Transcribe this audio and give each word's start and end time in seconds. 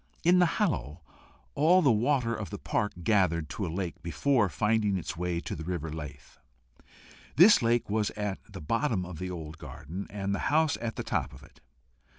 In 0.23 0.39
the 0.39 0.47
hollow 0.57 1.03
all 1.53 1.83
the 1.83 1.91
water 1.91 2.33
of 2.33 2.49
the 2.49 2.57
park 2.57 2.91
gathered 3.03 3.49
to 3.49 3.67
a 3.67 3.69
lake 3.69 4.01
before 4.01 4.49
finding 4.49 4.97
its 4.97 5.15
way 5.15 5.39
to 5.41 5.55
the 5.55 5.63
river 5.63 5.91
Lythe. 5.93 6.37
This 7.35 7.61
lake 7.61 7.87
was 7.87 8.09
at 8.17 8.39
the 8.51 8.61
bottom 8.61 9.05
of 9.05 9.19
the 9.19 9.29
old 9.29 9.59
garden, 9.59 10.07
and 10.09 10.33
the 10.33 10.39
house 10.49 10.75
at 10.77 10.95
the 10.95 11.03
top 11.03 11.33
of 11.35 11.43
it. 11.43 11.61